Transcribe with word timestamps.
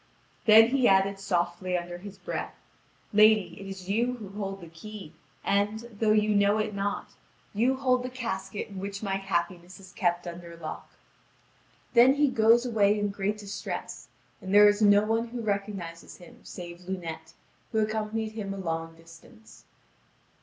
Then 0.45 0.69
he 0.71 0.87
added 0.87 1.19
softly 1.19 1.77
under 1.77 1.99
his 1.99 2.17
breath: 2.17 2.55
"Lady, 3.13 3.55
it 3.61 3.67
is 3.67 3.87
you 3.87 4.13
who 4.15 4.29
hold 4.29 4.59
the 4.59 4.67
key, 4.67 5.13
and, 5.43 5.81
though 5.99 6.11
you 6.11 6.33
know 6.33 6.57
it 6.57 6.73
not, 6.73 7.11
you 7.53 7.75
hold 7.75 8.01
the 8.01 8.09
casket 8.09 8.69
in 8.69 8.79
which 8.79 9.03
my 9.03 9.17
happiness 9.17 9.79
is 9.79 9.91
kept 9.91 10.25
under 10.25 10.57
lock." 10.57 10.89
(Vv. 11.93 12.15
4635 12.15 12.15
4674.) 12.15 12.15
Then 12.15 12.15
he 12.15 12.41
goes 12.41 12.65
away 12.65 12.99
in 12.99 13.09
great 13.11 13.37
distress, 13.37 14.07
and 14.41 14.51
there 14.51 14.67
is 14.67 14.81
no 14.81 15.03
one 15.03 15.27
who 15.27 15.41
recognises 15.43 16.17
him 16.17 16.39
save 16.41 16.79
Lunete, 16.87 17.33
who 17.71 17.77
accompanied 17.77 18.31
him 18.31 18.55
a 18.55 18.57
long 18.57 18.95
distance. 18.95 19.65